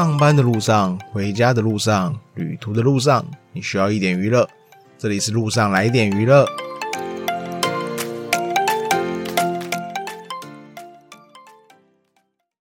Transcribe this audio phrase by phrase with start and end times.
[0.00, 3.22] 上班的路上、回家的路上、旅途的路上，
[3.52, 4.48] 你需要一点娱乐。
[4.96, 6.46] 这里是路上来点娱乐。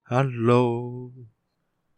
[0.03, 1.11] Hello，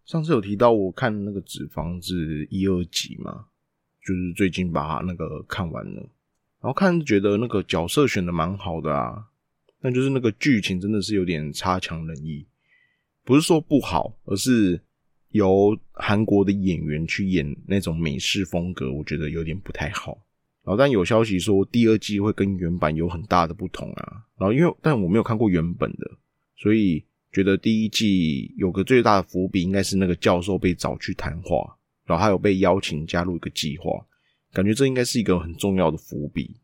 [0.06, 2.16] 上次有提到我看那个《纸房子》
[2.50, 3.46] 一二集嘛，
[4.04, 6.02] 就是最近把那个看完了，
[6.62, 9.28] 然后看觉得那个角色选的蛮好的啊，
[9.80, 12.48] 但就是那个剧情真的是有点差强人意，
[13.24, 14.82] 不是说不好，而是。
[15.38, 20.18] 由韩国的演员去演那种美式风格，我觉得有点不太好。
[20.64, 24.26] 然后，但有消息说第二季会跟原版有很大的不同啊。
[24.38, 26.12] 然后，因为但我没有看过原本的，
[26.58, 27.02] 所以
[27.32, 33.92] 觉得第一季有个最大的伏笔，应该是那个教授被找去谈话，然后还有被邀请加入一个计划，
[34.52, 36.58] 感觉这应该是一个很重要的伏笔。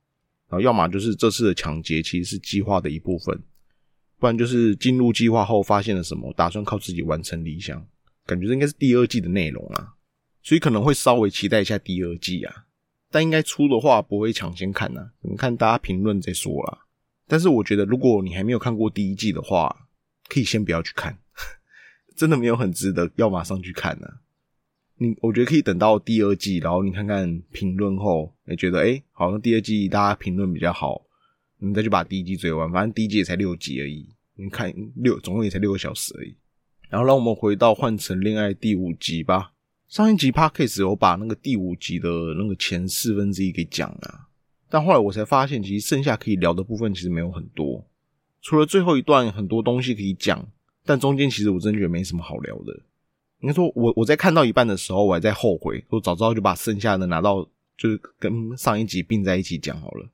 [0.49, 3.41] 然后，要么就是这次的抢劫其实是计划的一部分，
[4.19, 7.87] 不然就是进入计划后发现了什么，打算靠自己完成理想。
[8.25, 9.95] 感觉应该是第二季的内容啊，
[10.41, 12.65] 所以可能会稍微期待一下第二季啊，
[13.11, 16.79] 但应该出的话不会抢先看呐，你看大家评论再说啦。
[17.27, 19.87] 但是我觉得如果你还没有看过第一季的话，
[20.27, 21.17] 可以先不要去看，
[22.15, 24.07] 真的没有很值得要马上去看呢。
[24.97, 31.01] 你我觉得可以等到第二季，然后你看看评论后，你觉得哎，好像第二季大家评论比较好，
[31.57, 36.35] 你再去把第一季追完，反正第一季也才六集而已，你看六总共也才六个小时而已。
[36.93, 39.53] 然后让我们回到《换成恋爱》第五集吧。
[39.87, 44.27] 上一集 Parkes 有把那个第五集的那个前四分之一给讲了，
[44.69, 47.83] 但后来我才发现，其实剩下可以聊的部分其实没有很多，
[48.43, 50.47] 除了最后一段很多东西可以讲，
[50.85, 52.79] 但中间其实我真觉得没什么好聊的。
[53.39, 57.43] 应该说，我我在看到一半的时候，我还在后悔，我早知道就把剩下的拿到，
[57.75, 60.07] 就是跟上一集并在一起讲好了。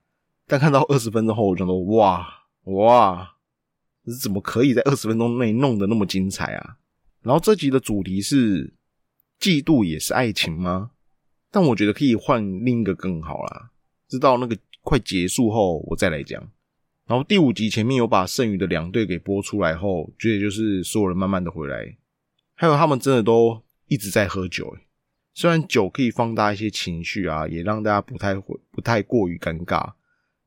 [0.47, 2.25] 但看到二十分钟后，我就说哇
[2.63, 3.35] 哇。
[4.09, 6.77] 是怎么可以在二十分钟内弄得那么精彩啊？
[7.21, 8.73] 然后这集的主题是
[9.39, 10.91] 嫉妒也是爱情吗？
[11.51, 13.71] 但我觉得可以换另一个更好啦。
[14.07, 16.41] 直到那个快结束后我再来讲。
[17.05, 21.97] 然后第五集前面有把剩余的两队给播出来后，觉得就是所有人慢慢的回来，
[22.53, 24.77] 还有他们真的都一直在喝酒。
[25.33, 29.93] 虽然酒可以放大一些情绪啊，也让大家不太会不太过于尴尬，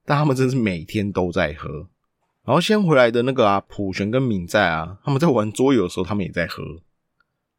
[0.05, 1.89] 但他们真是每天都在喝。
[2.45, 6.63] 然后先回来的那个啊，普璇跟敏在啊，他们在玩桌游的时候，他们也在喝。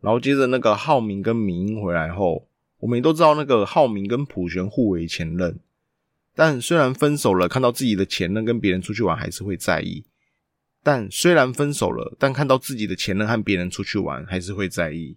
[0.01, 2.47] 然后接着那个浩明跟敏英回来后，
[2.79, 5.57] 我们也都知道那个浩明跟普璇互为前任，
[6.35, 10.03] 但虽然分手了，看到自己的前任跟别人出去玩，还是会在意。
[10.83, 15.15] 但虽然分手了，但看到自己的前任和别人出去玩，还是会在意。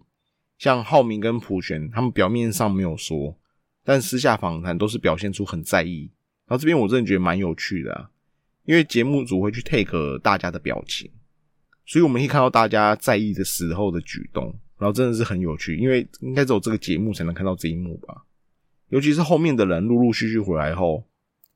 [0.57, 3.37] 像浩明跟普璇，他们表面上没有说，
[3.83, 6.09] 但私下访谈都是表现出很在意。
[6.47, 8.09] 然后这边我真的觉得蛮有趣的啊。
[8.67, 11.09] 因为节目组会去 take 大家的表情，
[11.85, 15.77] 所以我们可以看到大家在意的时候的举动，然后真的是很有趣。
[15.77, 18.25] 因为应该只有这个节目才能看到这一幕吧。
[18.89, 21.07] 尤其是后面的人陆陆续续回来后，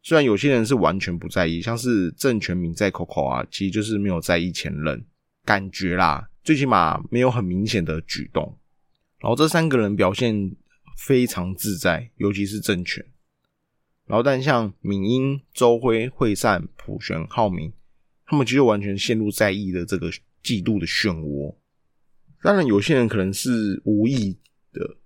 [0.01, 5.05] 虽然有些人是完全不在意，像是郑全明在 Coco 啊，其实就是没有在意前任，
[5.43, 8.57] 感觉啦，最起码没有很明显的举动。
[9.19, 10.55] 然后这三个人表现
[10.97, 13.05] 非常自在，尤其是郑权。
[14.11, 17.71] 然后，但像敏英、周辉、惠善、普璇、浩明，
[18.25, 20.11] 他们其实完全陷入在意的这个
[20.43, 21.55] 嫉妒的漩涡。
[22.41, 24.37] 当然，有些人可能是无意
[24.73, 24.97] 的，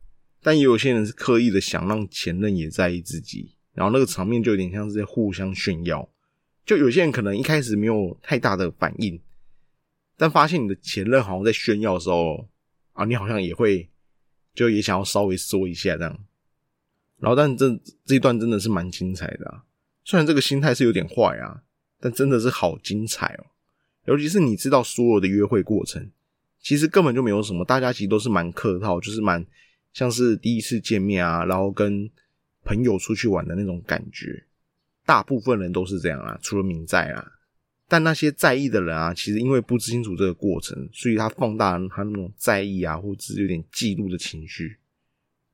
[0.41, 3.55] 但也有些人是刻意的，想让前任也在意自己。
[3.73, 6.09] 然后那个场面就有点像是在互相炫耀。
[6.66, 9.22] 就有些人可能一开始没有太大的反应，
[10.17, 12.49] 但发现你的前任好像在炫耀的时候，
[12.93, 13.87] 啊，你好像也会
[14.55, 16.19] 就也想要稍微说一下这样。
[17.25, 17.67] 然后，但这
[18.05, 19.63] 这一段真的是蛮精彩的啊！
[20.03, 21.63] 虽然这个心态是有点坏啊，
[21.99, 23.45] 但真的是好精彩哦！
[24.05, 26.11] 尤其是你知道所有的约会过程，
[26.61, 29.43] 其实根本就没有什么，大家其实都是蛮客套，就是蛮
[29.91, 32.07] 像是第一次见面啊，然后跟
[32.63, 34.45] 朋友出去玩的那种感觉。
[35.03, 37.31] 大部分人都是这样啊，除了明在啊。
[37.87, 44.78] 但那些在意的人啊，其实因为不知清楚这个过程，所以他放大了他那种在意啊，或者是有点嫉妒的情绪。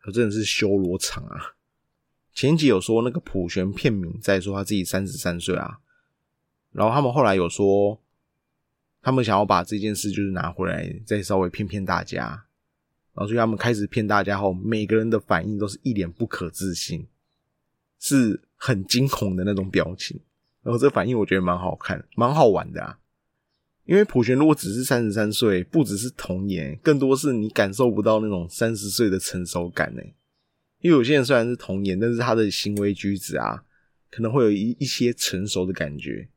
[0.03, 1.39] 可真的是修罗场啊！
[2.33, 5.80] 前集有说那个普璇骗敏在说他自己三十三岁啊，
[6.72, 8.00] 然后他们后来有说，
[9.01, 12.45] 他们想要把这件事就是拿回来再稍微骗骗大家，
[13.13, 17.06] 然后所以他们开始骗大家后，每个人的反应都是一脸不可置信，
[18.00, 20.19] 是很惊恐的那种表情，
[20.63, 22.98] 然后这反应我觉得蛮好看，蛮好玩的啊。
[23.84, 30.01] 因为普璇如果只是三十三岁，不只是童颜，更多是你感受不到那种三十岁的成熟感呢。
[30.81, 33.63] 因为有些人虽然是童颜，但是他的行为举止啊，
[34.10, 36.28] 可能会有一一些成熟的感觉。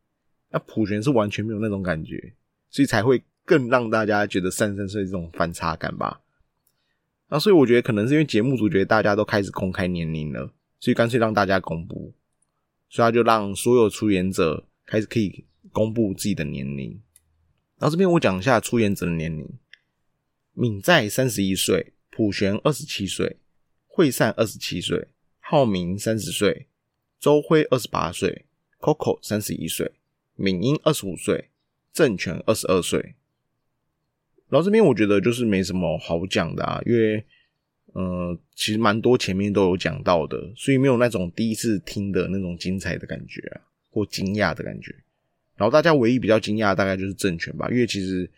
[0.51, 2.35] 那普璇是完全没有那种感觉，
[2.71, 6.21] 所以才会更让大家觉得三十三岁这种反差感吧。
[7.29, 12.15] 那所以我觉得可能是因为节目组觉得大家都开始公开年龄了，所以干脆让大家公布，
[12.89, 16.91] 所以他就让所有出演者开始可以公布自己的年龄。
[17.79, 19.49] 然后这边我讲一下出演者的年龄：
[20.53, 23.39] 敏在三十一岁，普璇二十七岁，
[23.97, 25.07] 惠善二十七岁，
[25.39, 26.67] 浩明三十岁，
[27.21, 28.45] 周辉二十八岁
[28.81, 29.93] ，Coco 三十一岁，
[30.35, 31.49] 敏英二十五岁，
[31.93, 33.15] 郑权二十二岁。
[34.49, 37.25] 然后这边我觉得就是没什么好讲的啊，因为
[37.93, 44.93] 呃，其实蛮多前面都有讲到的，所以没有那种第一次听的那种精彩的感觉啊，或惊讶的感觉。
[45.55, 48.29] 然后大家唯一比较惊讶大概就是政权吧，因为其实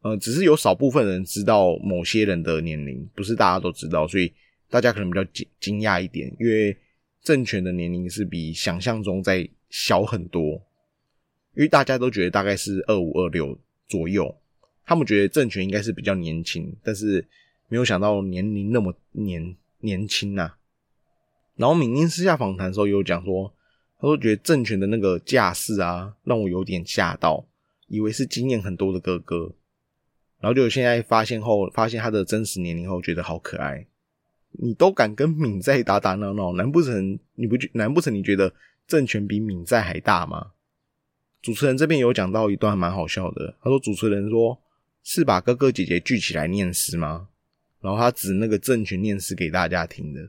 [0.00, 4.32] 呃，只是有少部分人知道某些人的年龄，不是大家都知道，所以
[4.72, 6.74] 大家可能比较惊惊讶一点，因为
[7.22, 10.54] 政权的年龄是比想象中在小很多，
[11.54, 14.34] 因为大家都觉得大概是二五二六左右。
[14.86, 17.28] 他们觉得政权应该是比较年轻，但是
[17.68, 20.54] 没有想到年龄那么年年轻呐。
[21.56, 23.54] 然后敏英私下访谈的时候有讲说，
[24.00, 27.46] 他说觉得政权的那个架势啊，让我有点吓到，
[27.88, 29.54] 以为是经验很多的哥哥。
[30.40, 33.86] 然后就现在发现后，发现他的真实年龄后，觉得好可爱。
[34.52, 37.70] 你都敢跟敏在打打闹闹，难不成你不觉？
[37.74, 38.52] 难不成你觉得
[38.86, 40.52] 政权比敏在还大吗？
[41.40, 44.58] 主持人这边有讲到一段蛮好笑的，他说主持人说。
[45.04, 47.26] 是把哥哥姐姐聚起来念诗吗？
[47.80, 50.20] 然后他指那个政权念诗给大家听的。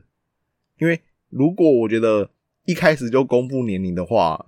[0.80, 2.28] 因为如果我觉得
[2.64, 4.46] 一开始就公布年龄的话，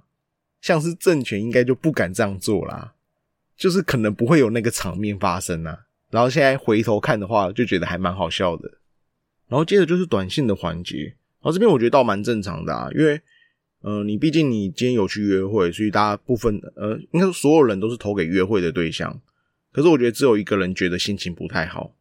[0.60, 2.94] 像是政权应该就不敢这样做啦，
[3.56, 5.86] 就是可能不会有那个场面发生啊。
[6.10, 8.68] 然后现在回头看的话，就觉得还蛮好笑的。
[9.48, 11.04] 然后接着就是短信的环节，
[11.40, 13.20] 然后这边我觉得倒蛮正常的啊，因为
[13.80, 19.20] 呃，你毕竟你今天有去约会，所以大家部分呃，应该说所有人都是投给约会的对象。
[19.70, 21.94] 可是我觉得只有一个人觉得心情不太好，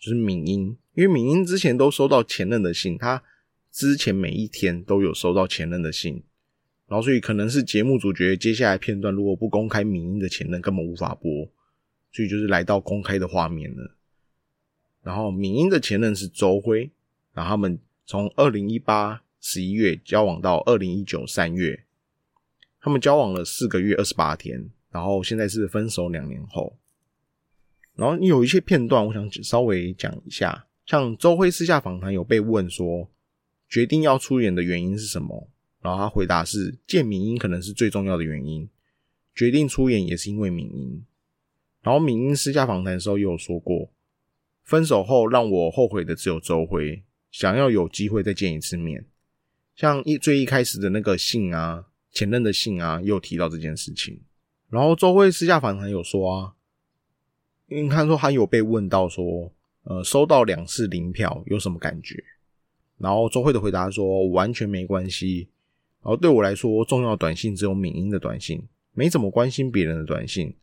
[0.00, 3.22] 就是敏英，因为敏英之前都收到前任的信，他
[3.70, 6.22] 之前每一天都有收到前任的信，
[6.86, 11.30] 然后所以可能是节目组觉得接下来片段如果不公开敏英的前任，根本无法播，
[12.12, 13.97] 所以就是来到公开的画面了。
[15.02, 16.90] 然后敏英的前任是周辉，
[17.32, 21.84] 然后他们从二零一八十一月交往到二零一九三月，
[22.80, 26.76] 他们交往了四个月二十八天，然后现在是分手两年后。
[27.94, 30.66] 然后有一些片段，我想稍微讲一下。
[30.86, 33.10] 像周辉私下访谈有被问说，
[33.68, 35.50] 决定要出演的原因是什么？
[35.82, 38.68] 然后他回答是见敏英可能是最重要的原因，
[39.34, 41.04] 决定出演也是因为敏英。
[41.82, 43.90] 然后敏英私下访谈的时候也有说过，
[44.68, 49.06] 分手后让我后悔的只有周辉，想要有机会再见一次面。
[49.74, 54.20] 像一最一开始的那个信啊，前任的信啊，又提到这件事情。
[54.68, 56.52] 然后周辉私下访谈有说啊。
[57.68, 59.50] 因为他说他有被问到说，
[59.84, 62.22] 呃，收到两次零票有什么感觉？
[62.98, 65.48] 然后周慧的回答说完全没关系。
[66.02, 68.62] 然后对我来说，重要短信只有敏英的短信，
[68.92, 70.54] 没怎么关心别人的短信。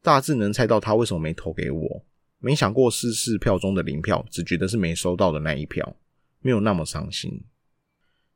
[0.00, 2.04] 大致能猜到他为什么没投给我，
[2.44, 5.96] 没想过四四票中的零票，只觉得是没收到的那一票，
[6.40, 7.42] 没有那么伤心。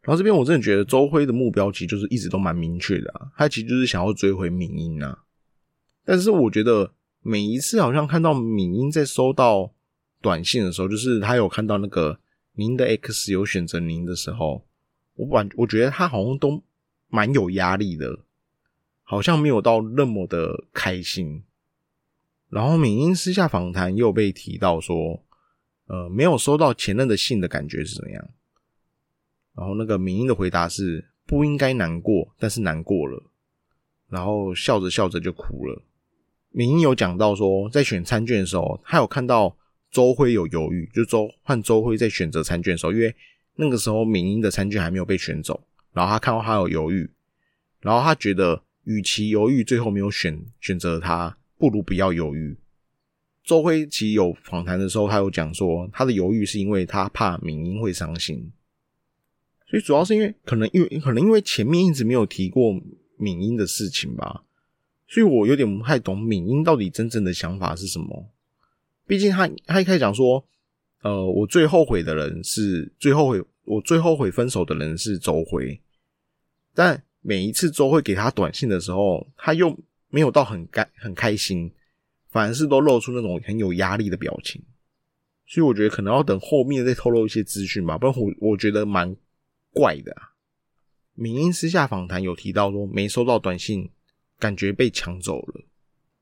[0.00, 5.24] 然后这边我真的觉得周辉的目标其实就是一直都蛮明确的，他其实就是想要追回敏英啊。
[6.04, 6.94] 但是我觉得。
[7.20, 9.74] 每一次好像看到敏英在收到
[10.22, 12.20] 短信的时候，就是他有看到那个
[12.52, 14.64] 您的 X 有选择您的时候，
[15.16, 16.62] 我感我觉得他好像都
[17.08, 18.20] 蛮有压力的，
[19.02, 21.42] 好像没有到那么的开心。
[22.50, 25.22] 然后敏英私下访谈又被提到说，
[25.86, 28.30] 呃，没有收到前任的信的感觉是怎么样？
[29.54, 33.22] 然后那个敏英的回答是不应该难过，但是难过了，
[34.08, 35.82] 然后笑着笑着就哭了。
[36.50, 39.56] 敏英有讲到说，在选餐券的时候，他有看到
[39.90, 43.14] 周辉有犹豫，就周换周辉在选择餐券的时候，因为
[43.56, 47.10] 那个时候敏英的餐券还没有被选走，然后他看到他有犹豫，
[47.80, 52.56] 然后他觉得与其犹豫，最后没有选选择他，不如不要犹豫。
[53.44, 58.52] 周辉其实有访谈的时候，他有讲说，他的犹豫是因为他怕敏英会伤心，
[59.66, 62.78] 所以主要是因为可能因为可能因为前面一直没有提过
[63.16, 64.44] 敏英的事情吧。
[65.06, 68.30] 所以我有点不太懂敏英到底真正的想法是什么。
[69.06, 70.44] 毕竟他他一开始讲说，
[71.00, 75.80] 呃，我最后悔的人是最后悔，我最后悔分手的人是周辉。
[76.74, 79.74] 但每一次周辉给他短信的时候，他又
[80.10, 81.70] 没有到很开很开心，
[82.30, 84.62] 反而是都露出那种很有压力的表情。
[85.46, 89.16] 所以我觉得可能要等后面再透露一些资讯吧，不然我我觉得蛮
[89.72, 90.14] 怪的。
[91.14, 93.90] 敏英私下访谈有提到说没收到短信。
[94.40, 95.64] 感觉被抢走了。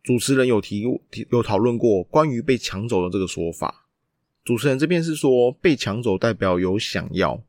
[0.03, 3.87] 主持人有提提有讨论过关于被抢走的这个说法。
[4.43, 7.45] 主持人这边是说被抢走代表有想要，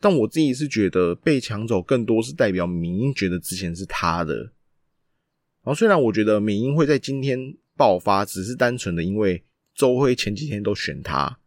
[0.00, 4.50] 但我自己是觉得被抢走更多是代表民英觉得之前是他的。
[5.68, 9.44] 然后虽然我觉得民英会在今天爆发，只是单纯的因为
[9.74, 11.40] 周辉前几天都选他，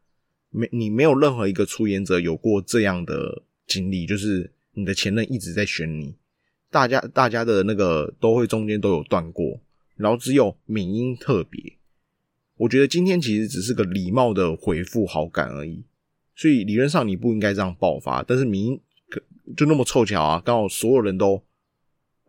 [0.51, 6.13] 没你没有任何一个出演者有过这样的经历，就是你的前任一直在选你，
[6.69, 9.59] 大家大家的那个都会中间都有断过，
[9.95, 11.59] 然后只有民英特别。
[12.57, 15.83] 我觉得今天其实只是个礼貌的回复好感而已，
[16.35, 18.21] 所以理论上你不应该这样爆发。
[18.21, 18.79] 但是明
[19.57, 21.41] 就那么凑巧啊，刚好所有人都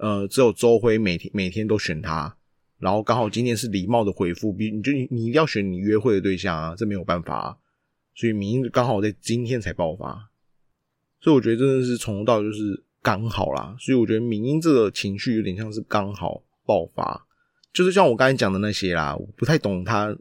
[0.03, 2.37] 呃只有周辉每天每天都选他，
[2.79, 7.35] 然后刚好今天是礼貌的回复，比你就你一定要选你约会的对象啊，这没有办法。
[7.35, 7.57] 啊
[8.15, 10.29] 所以明刚好在今天才爆发，
[11.19, 13.75] 所以我觉得真的是从头到尾就是刚好啦。
[13.81, 17.27] 所以我觉得明英这个情绪有点像是刚好爆发。
[17.73, 20.15] 就是像我刚才讲的那些啦，我不太懂他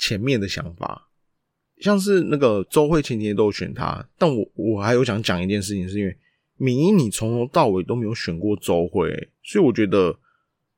[0.00, 1.08] 前面的想法，
[1.78, 6.18] 像是那个周慧前几天都有选他，但我我还有想讲一件事情，是因为
[6.58, 10.14] 敏英你从头到尾都没有选过周慧，所以我觉得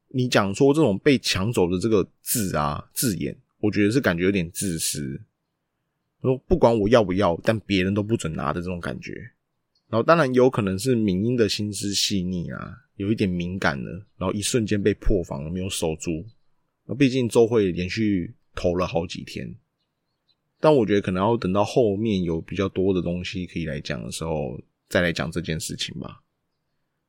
[0.09, 5.21] 你讲说这种被抢走的这个字啊字眼，我觉得是感觉有点自私，
[6.23, 9.13] 说不管我要不要，但别人都不准拿的这种感觉，
[9.89, 12.77] 然后当然有可能是敏英的心思细腻啊。
[12.97, 16.23] 有一点敏感了，然后一瞬间被破防了，没有守住。
[16.85, 19.57] 那毕竟周慧连续投了好几天，
[20.61, 24.61] 但我觉得可能要等到后面有比较多的东西可以来讲的时候，
[24.91, 26.21] 再来讲这件事情吧。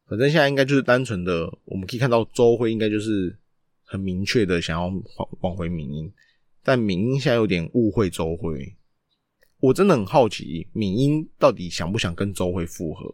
[0.07, 3.38] 反正现在应该就是单纯的，我们可以看到周辉应该就是
[3.83, 4.88] 很明确的想要
[5.41, 6.13] 挽回敏英，
[6.63, 8.75] 但敏英现在有点误会周辉。
[9.59, 13.13] 我真的很好奇，敏英到底想不想跟周辉复合？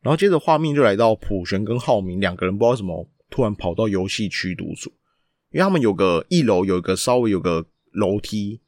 [0.00, 4.90] 然后接着画面就来到普璇跟浩明两个人，不知道什么突然跑到游戏区独处，
[5.50, 8.60] 因为他们有个一楼有一个稍微有个楼梯，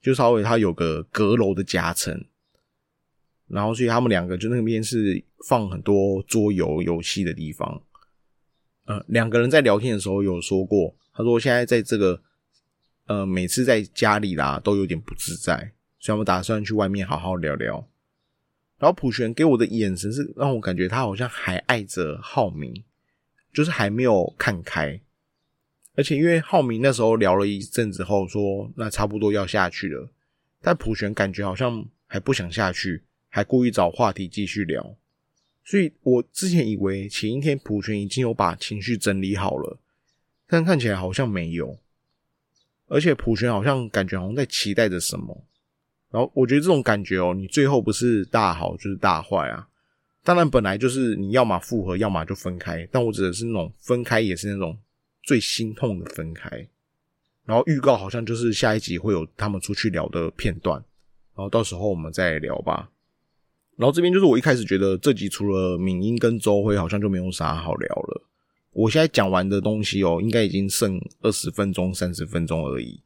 [0.00, 2.24] 就稍微它有个阁楼的夹层，
[3.52, 7.82] 然后所以他们两个就那边是放很多桌游游戏的地方。
[8.86, 12.20] 呃，两个人在聊天的时候有说过，他说现在在这个
[13.06, 17.86] 呃每次在家里啦都有点不自在，所以我们打算去外面好好聊聊。
[18.78, 22.82] 然后普璇给我的眼神是让我感觉他好像还爱着浩明，
[23.52, 25.00] 就是还没有看开。
[25.94, 30.10] 而且因为浩明那时候聊了一阵子后说那差不多要下去了，
[30.60, 33.04] 但普璇感觉好像还不想下去，
[33.34, 34.94] 还故意找话题继续聊。
[35.64, 39.78] 所以我之前以为前一天普权已经有把情绪整理好了，
[40.46, 41.78] 但看起来好像没有。
[42.88, 45.46] 而且普权好像感觉好像在期待着什么。
[46.10, 49.66] 然后我觉得这种感觉哦，你最后不是大好就是大坏啊。
[50.22, 52.86] 当然本来就是你要么复合，要么就分开。
[52.92, 54.78] 但我指的是那种分开也是那种
[55.22, 56.50] 最心痛的分开。
[57.46, 60.76] 然后预告好像就是下一集会有他们出去聊的片段，
[61.34, 62.91] 然后到时候我们再聊吧。
[63.76, 68.22] 然后这边就是我一开始觉得这集除了敏英跟周辉好像就没有啥好聊了。
[68.72, 73.00] 我现在讲完的东西哦，应该已经剩二十分钟、三十分钟而已，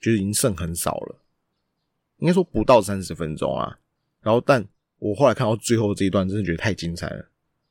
[0.00, 1.16] 就是已经剩很少了。
[2.18, 3.78] 应该说不到三十分钟啊，
[4.20, 4.66] 然后但
[4.98, 7.28] 我后来看到最后这一段，真的觉得太精彩了。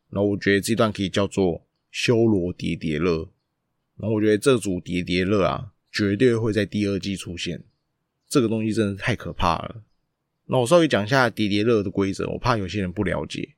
[0.09, 3.27] 然后我觉得这一段可以叫做修罗叠叠乐。
[3.97, 7.63] 然后我觉得这组叠叠乐啊，绝对会在第二季出现。
[8.27, 9.83] 这个东西真的太可怕了。
[10.45, 13.55] 那我稍微讲一下叠叠乐的规则，我怕有些人不了解。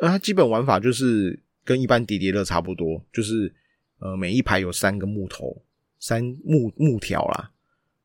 [0.00, 3.52] 那它基本玩法就是跟一般叠叠乐差不多，就是
[3.98, 5.62] 呃每一排有三个木头，
[5.98, 7.50] 三木木条啦，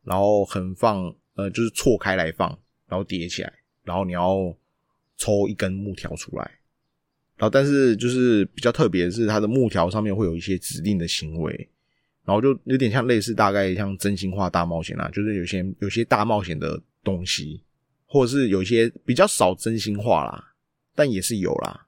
[0.03, 1.15] 然后横放。
[1.35, 2.47] 呃，就是错开来放，
[2.87, 3.51] 然后叠起来，
[3.83, 4.55] 然后你要
[5.17, 6.43] 抽一根木条出来，
[7.37, 11.67] 然后但是就是比较特别的是，它的木条上面会有一些指定的行为，
[12.23, 17.59] 然后就有点像类似大概像真心话大冒险啊，就是有些有些大冒险的东西，
[18.13, 20.53] 或者是有一些比较少真心话啦，
[20.93, 21.87] 但也是有啦。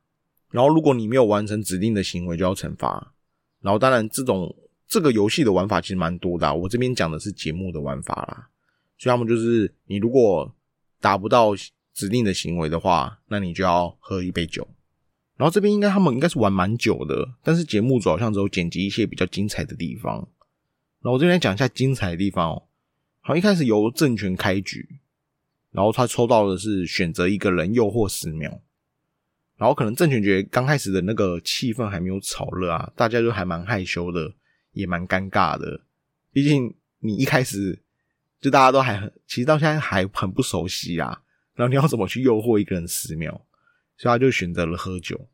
[0.49, 3.13] 然后如果你没有完成指定的行为，就要惩罚。
[3.61, 4.55] 然后当然这种
[4.87, 8.49] 这个游戏的玩法其实蛮多的，我这边讲的是节目的玩法啦。
[8.97, 10.51] 所以他们就是，你如果
[10.99, 11.51] 达不到
[11.93, 14.67] 指定的行为的话，那你就要喝一杯酒。
[15.37, 20.15] 然后这边应该他们应该是玩蛮久的，但是节目组好像只有剪辑一些比较精彩的地方。
[21.01, 22.63] 然后我这边讲一下精彩的地方哦。
[23.21, 24.99] 好，一开始由政权开局，
[25.75, 28.61] 然后他抽到的是选择一个人诱惑十秒。
[29.57, 34.33] 然后可能郑权觉刚开始的那个气氛还没有炒热啊，大家就还蛮害羞的，
[34.71, 35.81] 也蛮尴尬的。
[36.31, 37.79] 毕竟你一开始。
[38.41, 41.23] 就大家都还很，其实到现在还很不熟悉啊。
[41.55, 43.41] 然后你要怎么去诱惑一个人十秒？
[43.97, 45.27] 所以他就选择了喝酒。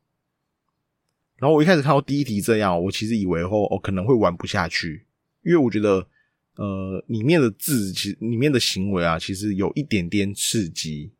[1.35, 5.05] 然后我一开始看到第一题这样，我其实以为后我可能会玩不下去，
[5.43, 6.07] 因为我觉得
[6.55, 11.11] 呃，里面的字其实里面的行为啊，其实有一点点刺激。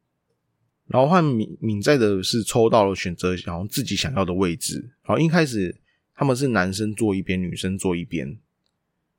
[0.87, 4.79] 然后换敏敏在的是抽到了选择，然后自己想要的位置。
[5.03, 5.73] 然后一开始
[6.13, 8.37] 他们是男生坐一边，女生坐一边。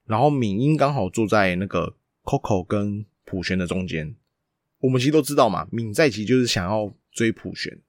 [0.06, 4.14] 然后敏英刚好坐在那个 Coco 跟普璇的中间。
[4.80, 7.80] 我们其实都知道嘛，敏在其实就是想要追普璇，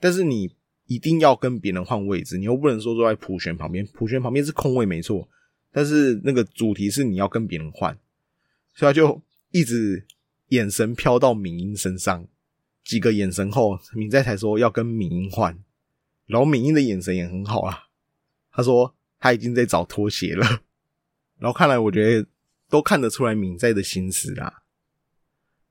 [0.00, 0.48] 但是你
[0.86, 5.28] 一定要跟别人换位置，你又不能说坐在普璇旁边，普璇旁边是空位没错，
[5.72, 7.98] 但是那个主题是你要跟别人换，
[8.74, 10.06] 所以他就一直
[10.48, 12.26] 眼神飘到敏英身上。
[12.84, 15.62] 几个眼神后，敏在才说要跟敏英换，
[16.24, 17.88] 然后敏英的眼神也很好啊。
[18.50, 20.62] 他说他已经在找拖鞋了，
[21.38, 22.26] 然后看来我觉得
[22.70, 24.62] 都看得出来敏在的心思啦。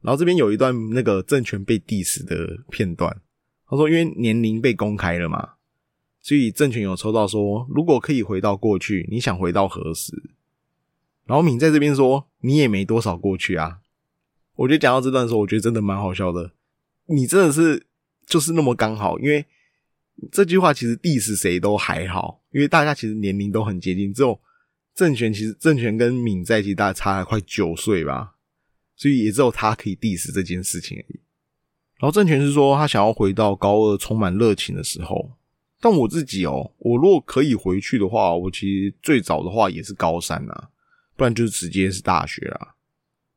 [0.01, 3.20] 然后这边有一段那个政权被 diss 的片段，
[3.68, 5.56] 他说因为年龄被公开了嘛，
[6.27, 10.12] 所以政权有抽到说如果可以回到过去，你想回到何时？
[11.24, 13.79] 然后敏在这边说你也没多少过去啊。
[14.55, 16.51] 我觉得讲到这段的时候，我觉得真的蛮好笑的。
[17.05, 17.88] 你真的是
[18.25, 19.46] 就是那么刚好，因为
[20.29, 24.38] 这句话其实 diss 谁都还好，因为大家其实年龄都很接近，只有
[24.93, 28.36] 政权其实政权跟敏在一起大概差了快九岁吧，
[28.98, 31.22] 所以也只有他可以 diss 这件事情而已。
[32.00, 35.31] 然后政权是说他想要回到高二充满热情的时候，
[35.79, 40.69] 但我自己哦，我如果可以回去的话，我其实最早的话也是高三啊，
[41.15, 42.75] 不然就是直接是大学啦。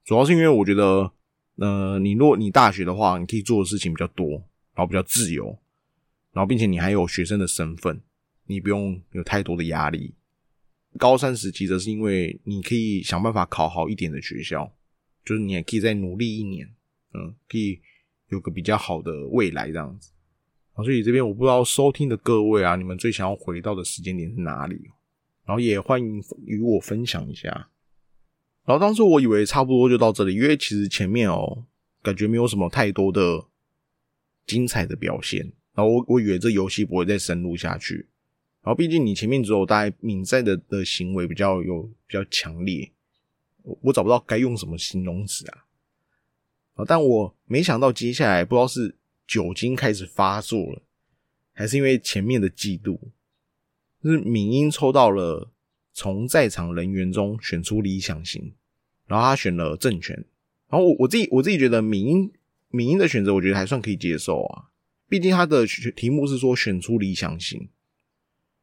[0.05, 1.13] 主要是因为我觉得。
[1.57, 4.31] 呃，你如果你大学的话，你可以做的事情比较多，
[4.75, 5.45] 然后比较自由，
[6.33, 8.01] 然后并且你还有学生的身份，
[8.47, 10.15] 你不用有太多的压力。
[10.97, 14.73] 高三时期则是因为你可以想办法考好一点的学校，
[15.23, 16.67] 就是你也可以再努力一年，
[17.13, 17.79] 嗯，可以
[18.31, 20.11] 有个比较好的未来这样子。
[20.85, 24.91] 所以这边我不知道收听的各位啊，你们最想要回到的时间点是哪里？
[25.45, 27.69] 然后也欢迎与我分享一下。
[28.65, 31.65] 然后当时我以为差不多就到这里，因为其实前面哦，
[32.03, 33.45] 感觉没有什么太多的
[34.47, 35.41] 精彩的表现。
[35.75, 38.07] 然后我我以为这游戏不会再深入下去。
[38.63, 42.93] 然后毕竟你前面只有大概敏在的的行为比较有比较强烈，
[43.63, 45.49] 我我找不到该用什么形容词。
[45.49, 45.65] 啊，
[46.87, 48.95] 但我没想到接下来不知道是
[49.31, 50.83] 酒精开始发作了，
[51.53, 52.99] 还是因为前面的嫉妒，
[54.03, 55.53] 就是敏英抽到了。
[55.93, 58.55] 从在场人员中选出理想型，
[59.07, 60.15] 然后他选了政权，
[60.69, 62.33] 然后我我自己我自己觉得敏英
[62.69, 64.71] 敏英的选择，我觉得还算可以接受啊。
[65.09, 67.69] 毕竟他的题目是说选出理想型，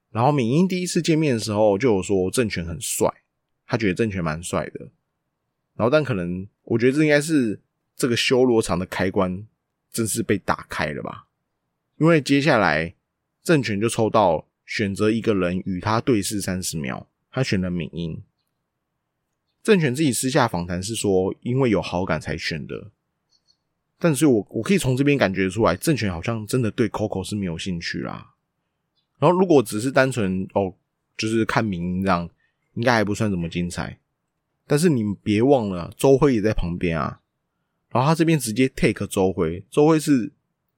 [0.10, 3.14] 然后敏英第一次见面的时候就有说政权很帅，
[3.68, 4.90] 他觉得政权蛮帅的。
[5.76, 7.60] 然后但可能我觉得这应该是
[7.96, 9.46] 这个修罗场的开关
[9.98, 11.26] 正式被打开了吧，
[11.98, 12.94] 因为接下来
[13.42, 17.08] 政权就抽到选择一个人与他对视三十秒。
[17.32, 18.22] 他选了敏英，
[19.64, 22.92] 政权自己私下访谈是说，因为有好感才选的。
[23.98, 28.34] 但是我我可以从这边感觉出来，政权好像真的对 Coco 是没有兴趣啦。
[29.18, 30.74] 然后如果只是单纯哦，
[31.18, 32.30] 就是看敏英这样，
[32.76, 33.98] 应该还不算怎么精彩。
[34.68, 37.22] 但是你别忘了，周辉也在旁边啊。
[37.98, 40.32] 然后他这边直接 take 周辉，周辉是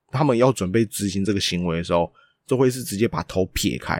[0.08, 2.10] 他们要准备执行这个行为的时候，
[2.48, 3.96] 周辉是直接把头撇开。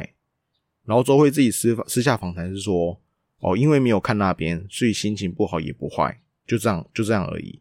[0.86, 2.98] 然后周辉自己私私下访谈是说，
[3.40, 7.60] 哦，因为没有看那边，所以心情不好也不坏，就这样就这样而已。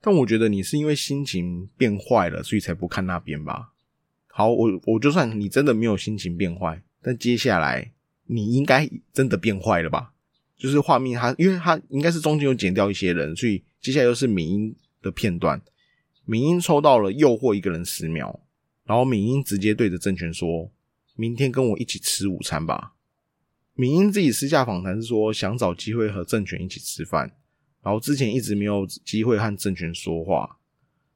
[0.00, 3.72] 但我觉得你是因为心情变坏了，所以才不看那边吧。
[4.28, 7.92] 好，我我就算你真的没有心情变坏，但接下来
[8.24, 10.14] 你应该真的变坏了吧？
[10.56, 15.62] 就是画面他，因为他应该是中间有剪掉一些人，所以接下来又是敏英的片段。
[16.24, 18.40] 敏英抽到了诱惑一个人十秒，
[18.84, 20.72] 然后敏英直接对着政权说。
[21.14, 22.94] 明天跟我一起吃午餐吧。
[23.74, 27.30] 敏英自己私下访谈是说，想找机会和政权一起吃饭，
[27.82, 30.58] 然后之前一直没有机会和政权说话。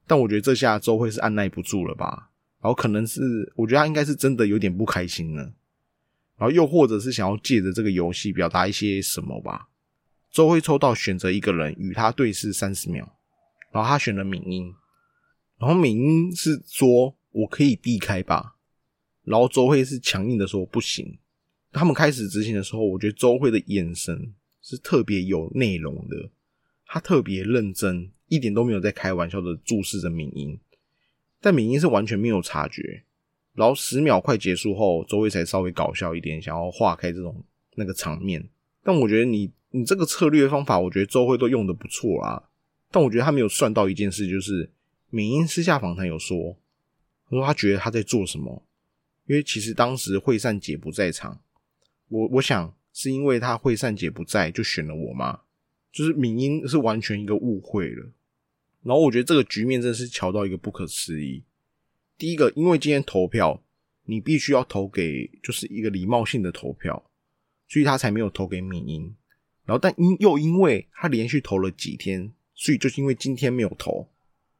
[0.07, 2.29] 但我觉得这下周慧是按耐不住了吧？
[2.61, 5.43] 然后可能是，我觉得他应该是真的有点不开心了。
[6.37, 9.69] 然后又或者是想要借着这个游戏表达一些什么吧？
[10.31, 13.18] 周慧抽到选择一个人与他对视三十秒，
[13.71, 14.73] 然后他选了敏英，
[15.59, 18.55] 然后敏英是说我可以避开吧？
[19.23, 21.19] 然后周慧是强硬的说不行。
[21.71, 26.31] 他们开始执行的时候，我觉得周慧的眼神是特别有内容的，
[26.87, 30.59] 他特别认真，一点都没有在开玩笑的注视着敏英。
[31.39, 33.03] 但敏英是完全没有察觉。
[33.53, 38.49] 然后十秒快结束后，周慧才稍微搞笑一点，想要化开这种那个场面。
[38.83, 42.48] 但我觉得你你这个策略方法，我觉得周慧都用的不错啊。
[42.91, 44.69] 但我觉得他没有算到一件事，就是
[45.09, 46.57] 敏英私下访谈有说，
[47.29, 48.65] 他说他觉得他在做什么。
[49.25, 51.39] 因为其实当时惠善姐不在场，
[52.07, 55.41] 我我想是因为她惠善姐不在就选了我吗？
[55.91, 58.11] 就是敏英是完全一个误会了。
[58.81, 61.43] 然后我觉得这个局面真的是巧到一个不可思议。
[62.17, 63.61] 第一个，因为今天投票，
[64.05, 67.11] 你必须要投给就是一个礼貌性的投票，
[67.67, 69.15] 所以他才没有投给敏英。
[69.65, 74.09] 然后，但因又因为他连续投了几天，所以就是因为今天没有投，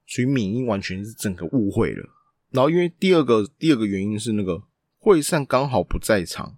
[0.07, 2.09] 所以敏英完全是整个误会了。
[2.51, 4.63] 然后，因为第二个第二个原因是那个
[4.97, 6.55] 会善刚好不在场，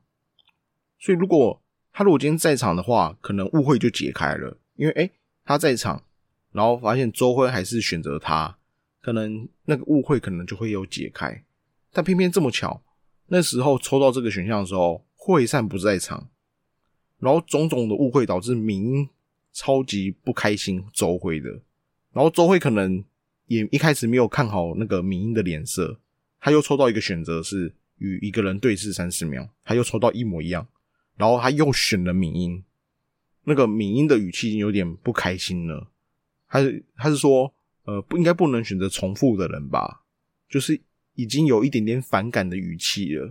[1.00, 1.60] 所以如果
[1.92, 4.60] 他如果今天在场的话，可能误会就解开了。
[4.76, 5.12] 因为诶
[5.44, 6.04] 他在场。
[6.54, 8.58] 然后发现周辉还是选择他，
[9.00, 11.46] 可能那个误会可能就会有解开，
[11.94, 12.84] 但偏偏这么巧，
[13.28, 16.28] 那时候抽到这个选项的时候，惠善不在场，
[17.20, 19.10] 然后种种的误会导致敏英
[19.54, 21.50] 超级不开心周辉的，
[22.12, 23.04] 然后周辉可能
[23.48, 26.00] 也一开始没有看好那个明英的脸色，
[26.40, 30.68] 他又抽到一个选择是与一个人对视三十秒，他又抽到一模一样，
[31.18, 32.64] 然后他又选了敏英，
[33.44, 35.92] 那个敏英的语气已经有点不开心了。
[36.48, 36.60] 他
[36.96, 40.04] 他是说，呃，不应该不能选择重复的人吧？
[40.50, 40.82] 就是
[41.16, 43.26] 已经有一点点反感的语气了。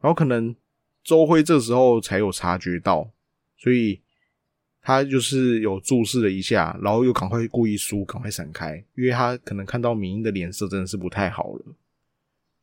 [0.00, 0.54] 然后可能
[1.02, 3.10] 周辉这时候才有察觉到，
[3.56, 4.00] 所以
[4.88, 11.62] 他就是有注视了一下，然后又赶快故意输，赶快闪开，因为他可能看到明英的脸色真的是不太好了。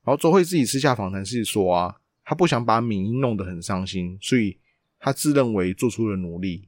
[0.04, 4.58] 然后周慧自己私下访谈是说啊，他不想把敏英弄得很伤心，所以
[4.98, 6.68] 他自认为做出了努力，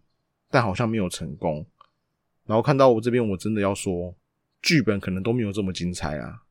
[0.52, 1.66] 但好像没有成功。
[2.46, 4.14] 然后看到我这边，我真的要说，
[4.62, 6.44] 剧本可能都没有这么精彩啊。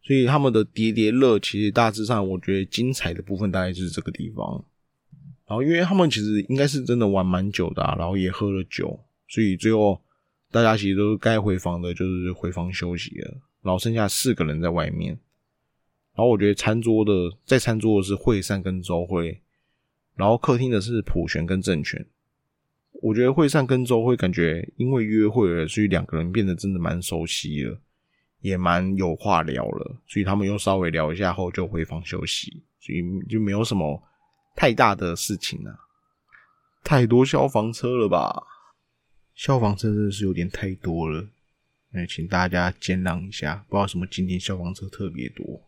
[0.00, 4.64] 所以他们的叠叠乐，其实大致上我觉得精彩的部分大概就是这个地方。
[5.52, 10.00] 然后因为他们其实应该是真的玩蛮久的，然后也喝了酒，所以最后
[10.50, 13.36] 大家其实都该回房的，就是回房休息了。
[13.60, 15.10] 然后剩下四个人在外面。
[16.14, 19.42] 然后我觉得餐桌的在餐桌的是惠善跟周辉，
[20.16, 22.02] 然后客厅的是普璇跟郑权。
[23.02, 27.78] 我觉得会善跟周会感觉因为约会了，所以两个人变得真的蛮熟悉了，
[28.40, 34.02] 也蛮有话聊了，所以他们又稍微聊一下后就回房休息，所以就没有什么
[34.54, 35.80] 太大的事情了。
[36.84, 38.44] 太多消防车了吧？
[39.34, 41.28] 消防车真的是有点太多了，
[41.90, 43.64] 那请大家见谅一下。
[43.68, 45.62] 不知道什么今天消防车特别多，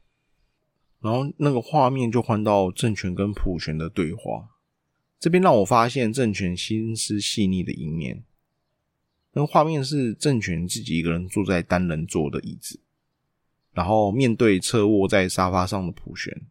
[1.00, 4.50] 然后那个画面就换到郑权跟普权的对话。
[5.18, 8.24] 这边让我发现郑权心思细腻的一面。
[9.32, 12.78] 那个画面是郑权自己一个人坐在单人座的椅子，
[13.72, 16.46] 然后面对侧卧在沙发上的普璇，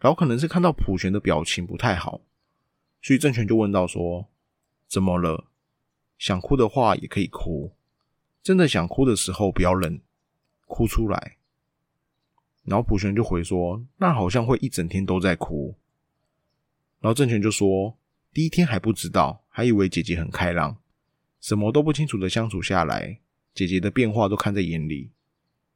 [0.00, 2.22] 然后可能是看到普璇的表情不太好，
[3.02, 4.28] 所以郑权就问到说
[4.88, 5.46] ：“怎么了？
[6.18, 7.74] 想哭的话也可以哭，
[8.42, 10.00] 真的想哭的时候不要忍，
[10.66, 11.36] 哭出来。”
[12.64, 15.76] 然后普璇就回说：“那好像会一整天都在哭。”
[17.00, 17.98] 然后郑权就说
[18.32, 20.78] ：“第一天还不知道，还以为姐姐很开朗，
[21.40, 23.20] 什么都不清楚的相处下来，
[23.52, 25.10] 姐姐的变化都看在眼里，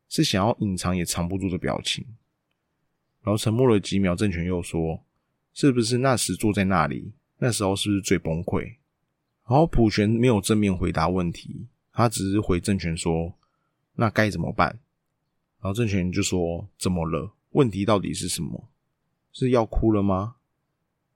[0.09, 2.07] 是想要隐藏也藏不住的表情。”
[3.25, 5.03] 然后沉默了几秒，郑权又说
[5.55, 8.61] ：“是不是那时坐在那里，那时候是不是最崩溃？”
[9.49, 13.33] 然后普璇没有正面回答问题，他只是回郑权说
[13.97, 14.69] ：“那该怎么办？”
[15.61, 17.33] 然后郑权就说：“怎么了？
[17.53, 18.69] 问题到底是什么？
[19.33, 20.37] 是要哭了吗？”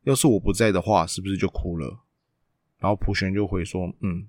[0.04, 2.00] 要是我不在的话，是不是就哭了？
[2.78, 4.26] 然后普璇就回说：“嗯。”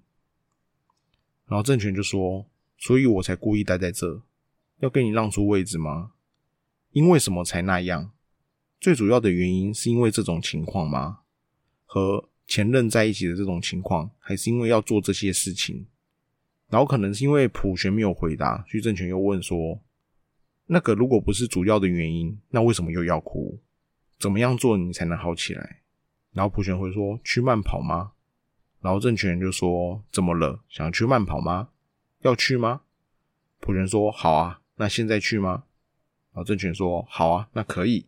[1.48, 2.46] 然后郑权就说
[2.78, 4.22] ：“所以我才故意待在这，
[4.80, 6.12] 要跟你让出位置吗？
[6.92, 8.12] 因为什么才那样？
[8.80, 11.20] 最主要的原因是因为这种情况吗？
[11.86, 15.86] 和前任在一起的这种情况，还是因为要做这些事情？
[16.70, 19.80] 然后可能是因为普璇没有回答，所以郑权又问说
[20.68, 23.60] ：‘那个如果不是主要的原因，那为什么又要哭？’”
[24.20, 25.82] 怎么样做你才能好起来？
[26.34, 28.12] 然后普璇会说去慢跑吗？
[28.82, 30.62] 然后郑权就说怎么了？
[30.70, 31.70] 想去慢跑吗？
[32.22, 32.82] 要去吗？
[33.60, 35.64] 普璇说好啊，那现在去吗？
[36.40, 38.06] 然后郑权说好啊，那可以。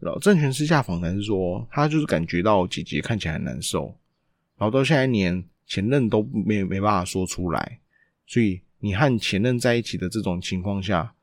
[0.00, 3.96] 然后郑权私下访谈是说他就是感觉到姐姐看起来很难受，
[4.58, 7.78] 然后到现在连前任都没没办法说出来，
[8.26, 11.14] 所以你和前任在一起的这种情况下，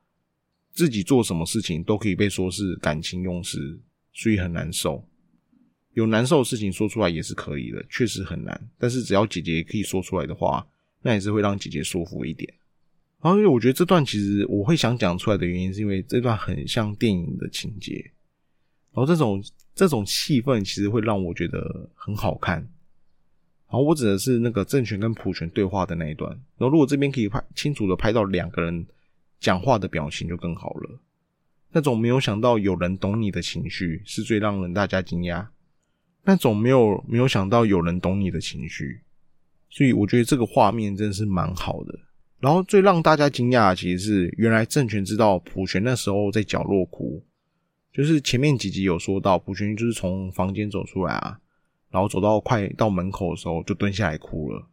[0.72, 3.78] 自己做什么事情都可以被说是感情用事。
[4.14, 5.06] 所以很难受，
[5.92, 8.70] 有难受的事情说出来也是可以的，确实很难。
[8.78, 10.66] 但是只要姐姐可以说出来的话，
[11.02, 12.52] 那也是会让姐姐舒服一点。
[13.22, 17.94] 然后，因为我觉得这段其实我会想讲出来的原因，是因为这段很像电影的情节，
[18.92, 19.40] 然后这种
[19.74, 22.56] 这种气氛其实会让我觉得很好看。
[22.58, 26.30] 然后我指的是那个政权跟普权对话的那一段。
[26.58, 28.84] 然后如果这边可以拍清楚的拍到两个人
[29.38, 31.00] 讲话的表情，就更好了。
[31.70, 35.46] 那种没有想到有人懂你的情绪，是最让人大家惊讶。
[36.24, 39.00] 那种没有没有想到有人懂你的情绪，
[39.70, 41.98] 所以我觉得这个画面真的是蛮好的。
[42.42, 47.22] 然后最让大家惊讶的其实是，原来政权知道普璇那时候在角落哭，
[47.92, 51.38] 就是前面几集有说到，普璇就是从房间走出来啊，
[51.88, 54.66] 然后走到快到门口的时候就蹲下来哭了。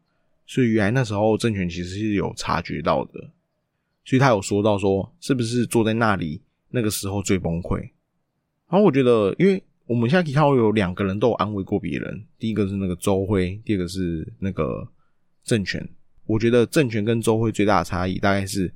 [0.47, 3.29] 所以原来那时候政权其实是有察觉到的，
[4.03, 7.77] 所以他有说到说，是不是坐在那里那个时候最崩溃？
[8.67, 14.87] 然后我觉得，因为我们现在可以看到有两个人都有安慰过别人，第一个是那个周辉，第二个是那个
[15.43, 15.87] 政权。
[16.29, 18.71] 我觉得政权跟周辉最大的差异，大概是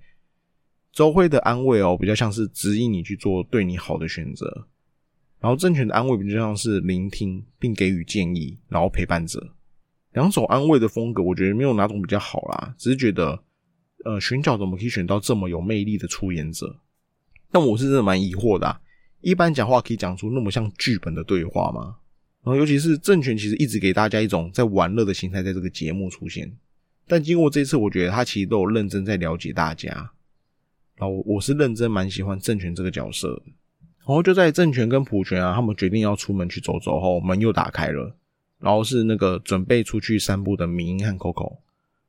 [0.92, 4.48] 周辉的安慰哦，比较像是指引你去做对你好的选择；
[5.39, 9.54] 然后政权的安慰比较像是聆听并给予建议，然后陪伴者。
[10.13, 13.44] 两种安慰的风格，我觉得没有哪种比较好啦，只是觉得，
[14.04, 16.80] 呃，选角怎么可以选到这么有魅力的出演者？
[17.52, 18.82] 但我是真的蛮疑惑的。
[19.22, 21.98] 一般讲话可以讲出那么像剧本的对话吗？
[22.44, 26.52] 然后尤其是政权，其实一直给大家一种在玩乐的心态，在这个节目出现。
[27.08, 30.12] 但经过这次，我觉得他其实都有认真在了解大家。
[30.96, 33.42] 然后我是认真蛮喜欢郑权这个角色。
[34.00, 38.16] 然后就在郑权跟普权啊，他们决定要出门去走走后，门又打开了。
[38.60, 41.58] 然后是那个准备出去散步的明英和 Coco。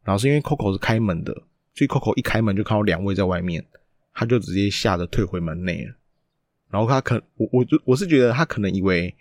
[0.02, 1.32] 然后是因为 Coco 是开门的，
[1.74, 3.64] 所以 Coco 一开门就看到两位在外面，
[4.12, 5.94] 他就直接吓得退回门内了。
[6.70, 9.14] 然后他可我我就我是觉得他可能以为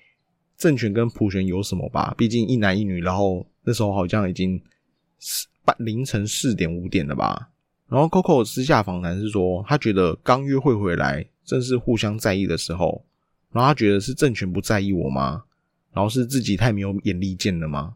[0.58, 4.62] 郑权跟普权有什么吧，毕竟一男一女，然后那时候好像已经
[5.20, 7.50] 四半凌晨四点五点了吧。
[7.88, 13.06] 然后 Coco 私下访谈是说，他觉得刚约会回来正是互相在意的时候，
[13.52, 15.44] 然后他觉得是郑权不在意我吗？
[15.94, 17.96] 然后是自己太没有眼力见了吗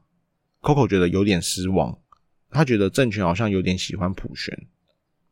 [0.62, 1.98] ？Coco 觉得有点失望，
[2.52, 4.56] 他觉得郑权好像有点喜欢普璇。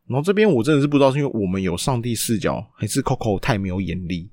[0.08, 4.30] 然后这边我真的是不知道是因为我们有上帝视角，还是 Coco 太没有眼力。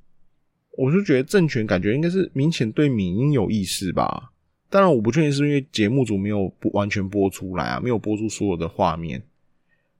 [0.79, 4.33] 我就觉得政权感觉应该是明显对敏英有意思吧。
[4.73, 9.23] 当然我不确定是因为节目组没有不完全播出来啊，没有播出所有的画面。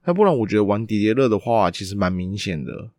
[0.03, 2.89] 那不然我觉得玩叠叠乐的话，其实蛮明显的。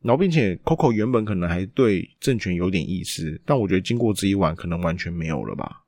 [0.00, 5.82] 然后并且 Coco 原本可能还对政权有点意思，但我觉得经过这一晚，可能完全没有了吧。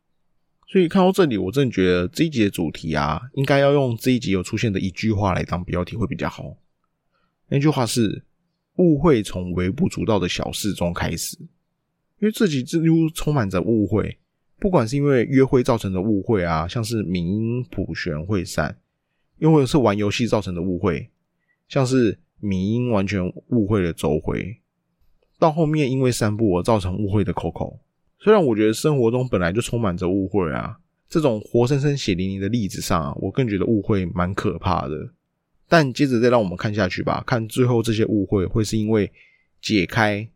[0.67, 6.57] 所以看到这里，我真的觉得这一集的主题啊，应该要用这一集有出现的一句话来当标题会比较好。
[7.49, 8.25] 那句话是：
[8.79, 11.39] 误会从微不足道的小事中开始。
[12.19, 14.19] 因为这集几乎充满着误会，
[14.61, 18.77] 不管是因为约会造成的误会啊，像是敏英普璇会散，
[19.39, 21.09] 又或者是玩游戏造成的误会，
[21.67, 24.59] 像是敏英完全误会了周辉，
[25.39, 27.79] 到后面因为散步而造成误会的 Coco。
[28.19, 30.77] 虽然我觉得生活中本来就充满着误会啊，
[31.09, 34.95] 这种活生生血淋淋的例子上啊，我更觉得误会蛮可怕的。
[35.67, 39.11] 但接着再让我们看下去吧，看最后这些误会会是因为
[39.63, 40.29] 解开，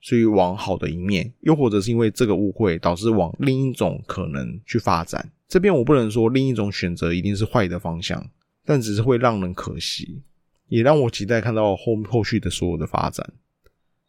[0.00, 5.30] 所以往好的一面，又或者是因为这个误会导致往另一种可能去发展。
[5.46, 8.30] 这边我不能说另一种选择一定是坏的方向，
[8.64, 10.22] 但只是会让人可惜，
[10.68, 13.32] 也让我期待看到后后续的所有的发展。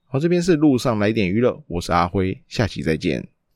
[0.06, 3.28] 好，这边是路上来点娱乐，我是阿辉，下期再见。